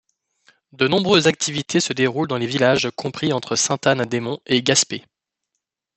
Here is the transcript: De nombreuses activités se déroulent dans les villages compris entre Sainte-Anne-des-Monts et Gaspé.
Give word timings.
De 0.71 0.87
nombreuses 0.87 1.27
activités 1.27 1.79
se 1.79 1.93
déroulent 1.93 2.27
dans 2.27 2.39
les 2.39 2.47
villages 2.47 2.89
compris 2.95 3.31
entre 3.33 3.55
Sainte-Anne-des-Monts 3.55 4.41
et 4.47 4.63
Gaspé. 4.63 5.05